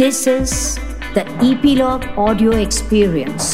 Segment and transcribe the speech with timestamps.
[0.00, 0.52] This is
[1.14, 3.48] the Epilogue Audio Experience.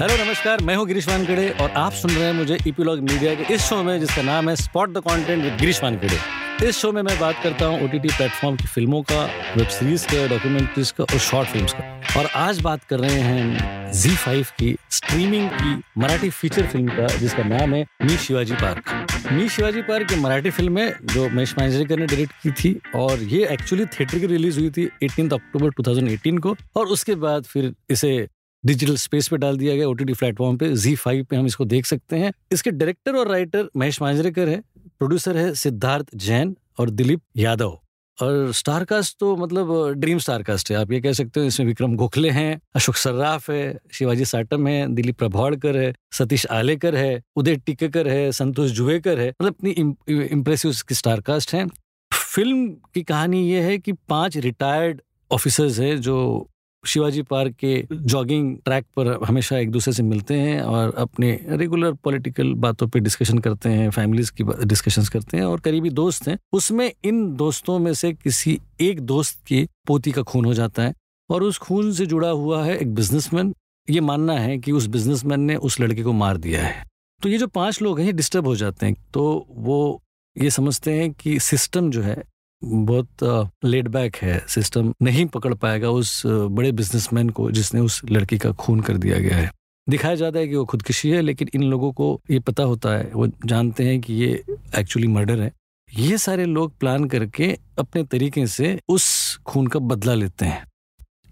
[0.00, 3.54] Hello नमस्कार मैं हूँ गिरीश वानखेड़े और आप सुन रहे हैं मुझे ईपीलॉग मीडिया के
[3.54, 6.18] इस शो में जिसका नाम है spot the content with Girish Wankhede
[6.64, 9.24] इस शो में मैं बात करता हूँ ओटीटी प्लेटफॉर्म की फ़िल्मों का
[9.56, 13.92] वेब सीरीज़ का डॉक्यूमेंट्रीज का और शॉर्ट फिल्म्स का। और आज बात कर रहे हैं
[13.92, 19.06] जी फाइव की स्ट्रीमिंग की मराठी फीचर फ़िल्म का, जिसका नाम है Mee Shivaji park.
[19.32, 23.46] Mee Shivaji park Marathi film है जो महेश मांजरेकर ने डायरेक्ट की थी और ये
[23.46, 28.28] एक्चुअली थिएटर की रिलीज़ हुई थी 18 अक्टूबर 2018 को और उसके बाद फिर इसे
[28.64, 31.86] डिजिटल स्पेस पे डाल दिया गया ओटीटी प्लेटफॉर्म पे। जी फाइव पे हम इसको देख
[31.86, 34.62] सकते हैं। इसके डायरेक्टर और राइटर महेश मांजरेकर है।
[35.00, 37.78] प्रोड्यूसर है सिद्धार्थ जैन और दिलीप यादव।
[38.18, 41.66] और स्टार कास्ट तो मतलब ड्रीम स्टार कास्ट है। आप ये कह सकते हो, इसमें
[41.66, 47.22] विक्रम गोखले हैं, अशोक सर्राफ है, शिवाजी साटम है, दिलीप प्रभावड़कर है, सतीश आलेकर है,
[47.36, 51.66] उदय टिकेकर है, संतोष जुवेकर है। मतलब इतनी इम्प्रेसिव स्टार कास्ट है।
[52.14, 56.18] फ़िल्म की कहानी ये है कि पाँच रिटायर्ड ऑफिसर्स हैं जो
[56.86, 61.92] शिवाजी पार्क के जॉगिंग ट्रैक पर हमेशा एक दूसरे से मिलते हैं और अपने रेगुलर
[61.92, 66.38] पॉलिटिकल बातों पे डिस्कशन करते हैं फैमिलीज़ की डिस्कशन करते हैं और करीबी दोस्त हैं।
[66.52, 70.94] उसमें इन दोस्तों में से किसी एक दोस्त की पोती का खून हो जाता है
[71.30, 73.54] और उस खून से जुड़ा हुआ है एक बिजनेसमैन
[73.90, 76.86] ये मानना है कि उस बिजनेसमैन ने उस लड़के को मार दिया है।
[77.22, 80.02] तो ये जो पाँच लोग हैं डिस्टर्ब हो जाते हैं। तो वो
[80.36, 82.22] ये समझते हैं कि सिस्टम जो है
[82.62, 88.38] बहुत लेड बैक है सिस्टम नहीं पकड़ पाएगा उस बड़े बिजनेसमैन को जिसने उस लड़की
[88.38, 89.50] का खून कर दिया गया है।
[89.86, 93.10] दिखाया जाता है कि वो खुदकुशी है, लेकिन इन लोगों को ये पता होता है,
[93.14, 94.44] वो जानते हैं कि ये
[94.78, 95.52] एक्चुअली मर्डर है।
[95.88, 100.66] ये सारे लोग प्लान करके अपने तरीके से उस खून का बदला लेते हैं।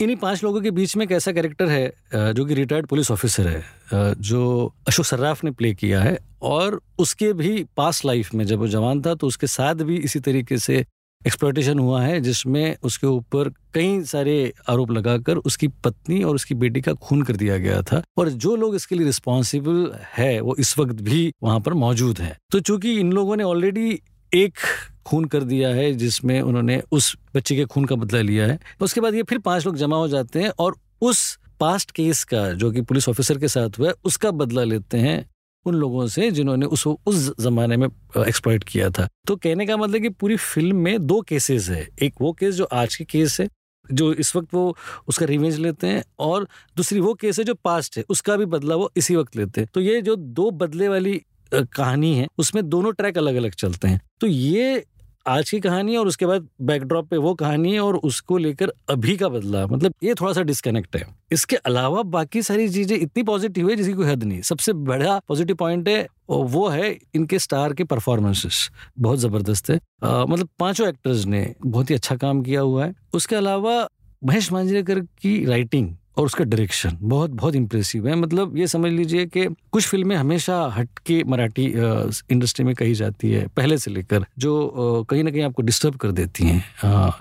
[0.00, 3.48] इन्हीं पाँच लोगों के बीच में एक ऐसा कैरेक्टर है जो कि रिटायर्ड पुलिस ऑफिसर
[3.48, 8.58] है जो अशोक सर्राफ ने प्ले किया है, और उसके भी पास लाइफ में जब
[8.58, 10.84] वो जवान था तो उसके साथ भी इसी तरीके से
[11.26, 16.80] एक्सप्लोटेशन हुआ है, जिसमें उसके ऊपर कई सारे आरोप लगाकर उसकी पत्नी और उसकी बेटी
[16.80, 20.78] का खून कर दिया गया था और जो लोग इसके लिए रिस्पॉन्सिबल है, वो इस
[20.78, 24.00] वक्त भी वहाँ पर मौजूद है। तो चूँकि इन लोगों ने ऑलरेडी
[24.32, 24.58] एक
[25.06, 29.00] खून कर दिया है, जिसमें उन्होंने उस बच्चे के खून का बदला लिया है, उसके
[29.00, 32.70] बाद ये फिर पाँच लोग जमा हो जाते हैं और उस पास्ट केस का, जो
[32.70, 35.24] कि पुलिस ऑफिसर के साथ हुआ है, उसका बदला लेते हैं
[35.66, 37.88] उन लोगों से जिन्होंने उस उस जमाने में
[38.28, 42.14] एक्सप्लॉइट किया था। तो कहने का मतलब कि पूरी फ़िल्म में दो केसेस है। एक
[42.20, 43.48] वो केस जो आज के केस है,
[43.92, 44.76] जो इस वक्त वो
[45.08, 48.76] उसका रिवेंज लेते हैं, और दूसरी वो केस है जो पास्ट है, उसका भी बदला
[48.76, 51.20] वो इसी वक्त लेते हैं। तो ये जो दो बदले वाली
[51.52, 54.84] कहानी है, उसमें दोनों ट्रैक अलग अलग चलते हैं। तो ये
[55.26, 59.28] आज की कहानी और उसके बाद बैकड्रॉप पे वो कहानी और उसको लेकर अभी का
[59.28, 63.76] बदला मतलब ये थोड़ा सा डिस्कनेक्ट है। इसके अलावा बाकी सारी चीज़ें इतनी पॉजिटिव है
[63.76, 67.84] जिसकी कोई हद नहीं। सबसे बड़ा पॉजिटिव पॉइंट है और वो है इनके स्टार के
[67.84, 72.84] परफॉर्मेंसेस बहुत ज़बरदस्त है। आ, मतलब पाँचों एक्टर्स ने बहुत ही अच्छा काम किया हुआ
[72.84, 73.86] है। उसके अलावा
[74.22, 79.26] महेश मांजरेकर की राइटिंग और उसका डायरेक्शन बहुत बहुत इम्प्रेसिव है। मतलब ये समझ लीजिए
[79.26, 81.64] कि कुछ फ़िल्में हमेशा हट के मराठी
[82.30, 86.12] इंडस्ट्री में कही जाती है पहले से लेकर जो कहीं ना कहीं आपको डिस्टर्ब कर
[86.12, 86.64] देती हैं।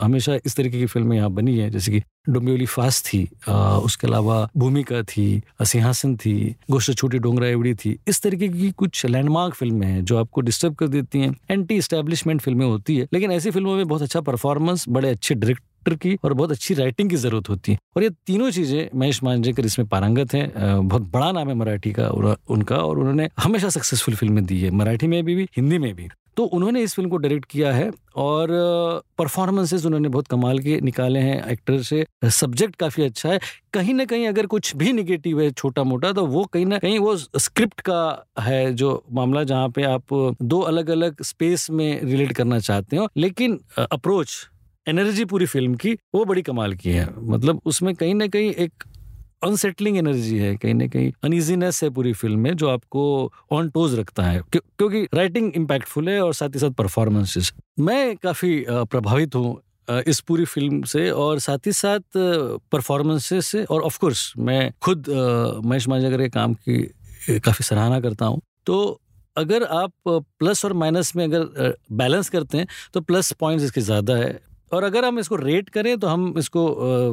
[0.00, 4.06] हमेशा इस तरीके की फ़िल्में यहाँ बनी है जैसे कि डोम्बियोली फास्ट थी आ, उसके
[4.06, 6.34] अलावा भूमिका थी सिंहासन थी
[6.70, 10.74] गोष्ट छोटी डोंगरा एवड़ी थी। इस तरीके की कुछ लैंडमार्क फ़िल्में हैं जो आपको डिस्टर्ब
[10.74, 14.84] कर देती हैं। एंटी स्टैब्लिशमेंट फ़िल्में होती है लेकिन ऐसी फ़िल्मों में बहुत अच्छा परफॉर्मेंस
[14.88, 18.10] बड़े अच्छे डायरेक्ट एक्टर की और बहुत अच्छी राइटिंग की ज़रूरत होती है। और ये
[18.26, 20.50] तीनों चीज़ें महेश मांजरेकर इसमें पारंगत हैं
[20.88, 22.08] बहुत बड़ा नाम है मराठी का
[22.50, 26.08] उनका और उन्होंने हमेशा सक्सेसफुल फ़िल्में दी है मराठी में भी, भी हिंदी में भी।
[26.36, 28.48] तो उन्होंने इस फ़िल्म को डायरेक्ट किया है और
[29.18, 33.38] परफॉर्मेंसेज उन्होंने बहुत कमाल के निकाले हैं एक्टर से। सब्जेक्ट काफ़ी अच्छा है।
[33.74, 36.98] कहीं ना कहीं अगर कुछ भी निगेटिव है छोटा मोटा तो वो कहीं ना कहीं
[36.98, 38.02] वो स्क्रिप्ट का
[38.40, 43.08] है जो मामला जहाँ पे आप दो अलग अलग स्पेस में रिलेट करना चाहते हो।
[43.16, 44.36] लेकिन अप्रोच
[44.86, 48.84] एनर्जी पूरी फ़िल्म की, वो बड़ी कमाल की है। मतलब उसमें कहीं ना कहीं एक
[49.44, 53.94] अनसेटलिंग एनर्जी है, कहीं ना कहीं अनइजीनेस है पूरी फ़िल्म में, जो आपको ऑन टोज
[53.98, 59.60] रखता है। क्योंकि राइटिंग इम्पैक्टफुल है और साथ ही साथ परफॉर्मेंसेस मैं काफ़ी प्रभावित हूँ
[60.06, 62.00] इस पूरी फ़िल्म से और साथ ही साथ
[62.72, 65.08] परफॉर्मेंसेस से और ऑफ़ कोर्स मैं खुद
[65.64, 66.78] महेश मांजगर के काम की
[67.38, 68.78] काफ़ी सराहना करता हूँ तो
[69.36, 74.16] अगर आप प्लस और माइनस में अगर बैलेंस करते हैं तो प्लस पॉइंट्स इसके ज़्यादा
[74.16, 74.38] है।
[74.72, 76.66] और अगर हम इसको रेट करें तो हम इसको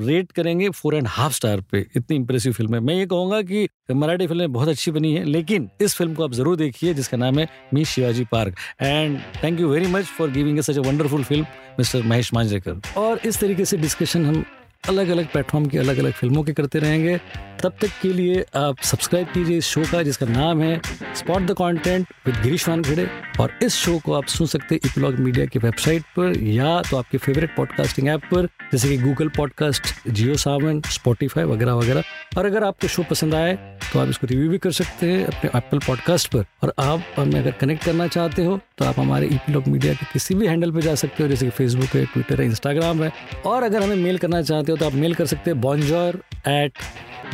[0.00, 3.68] रेट करेंगे फोर एंड हाफ़ स्टार पे, इतनी इंप्रेसिव फ़िल्म है। मैं ये कहूँगा कि
[3.92, 7.38] मराठी फ़िल्में बहुत अच्छी बनी है, लेकिन इस फ़िल्म को आप ज़रूर देखिए, जिसका नाम
[7.38, 8.56] है Mee Shivaji park.
[8.82, 11.46] And thank you very much for giving such a wonderful film
[11.78, 14.44] mister Mahesh Manjrekar और इस तरीके से डिस्कशन हम
[14.88, 17.18] अलग अलग प्लेटफॉर्म की अलग अलग फ़िल्मों के करते रहेंगे।
[17.62, 20.80] तब तक के लिए आप सब्सक्राइब कीजिए इस शो का, जिसका नाम है
[21.16, 23.08] spot the content with Girish Wankhede
[23.40, 26.96] और इस शो को आप सुन सकते हैं इपीलॉग मीडिया की वेबसाइट पर, या तो
[26.96, 32.02] आपके फेवरेट पॉडकास्टिंग ऐप पर, जैसे कि Google podcast Jio Saavn Spotify वगैरह वगैरह।
[32.38, 33.54] और अगर आपको शो पसंद आए
[33.92, 37.38] तो आप इसको रिव्यू भी कर सकते हैं अपने एप्पल पॉडकास्ट पर। और आप हमें
[37.40, 40.80] अगर कनेक्ट करना चाहते हो तो आप हमारे ईपीलॉग मीडिया के किसी भी हैंडल पर
[40.80, 43.12] जा सकते हो, जैसे कि फेसबुक है ट्विटर है इंस्टाग्राम है।
[43.46, 46.78] और अगर हमें मेल करना चाहते हो तो आप मेल कर सकते हैं bonjour at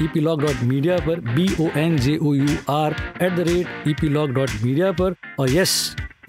[0.03, 3.49] E P log dot media पर B O N J O U R at the
[3.49, 5.75] rate E P log dot media पर। और यस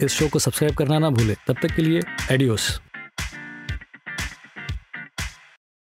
[0.02, 2.02] इस शो को सब्सक्राइब करना ना भूले। तब तक के लिए
[2.32, 2.80] एडियोस